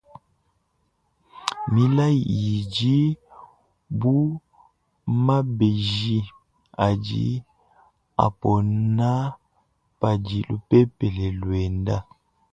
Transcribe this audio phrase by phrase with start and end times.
[1.73, 2.19] Milayi
[2.53, 2.99] idi
[3.99, 4.15] bu
[5.25, 6.19] mabeji,
[6.85, 7.25] adi
[8.25, 9.09] apona
[9.99, 11.95] padi lupepele luenda.